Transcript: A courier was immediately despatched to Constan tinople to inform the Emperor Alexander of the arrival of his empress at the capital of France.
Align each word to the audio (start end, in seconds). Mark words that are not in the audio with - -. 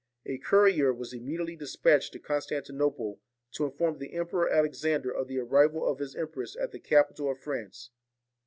A 0.25 0.39
courier 0.39 0.91
was 0.91 1.13
immediately 1.13 1.55
despatched 1.55 2.11
to 2.13 2.19
Constan 2.19 2.63
tinople 2.65 3.19
to 3.51 3.65
inform 3.65 3.99
the 3.99 4.13
Emperor 4.13 4.49
Alexander 4.49 5.11
of 5.11 5.27
the 5.27 5.37
arrival 5.37 5.87
of 5.87 5.99
his 5.99 6.15
empress 6.15 6.57
at 6.59 6.71
the 6.71 6.79
capital 6.79 7.29
of 7.29 7.37
France. 7.37 7.91